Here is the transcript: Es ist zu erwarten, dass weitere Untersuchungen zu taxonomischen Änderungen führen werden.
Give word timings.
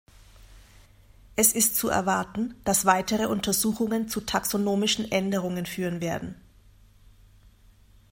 Es 1.35 1.53
ist 1.53 1.75
zu 1.75 1.87
erwarten, 1.87 2.55
dass 2.63 2.85
weitere 2.87 3.27
Untersuchungen 3.27 4.09
zu 4.09 4.21
taxonomischen 4.21 5.11
Änderungen 5.11 5.67
führen 5.67 6.01
werden. 6.01 6.33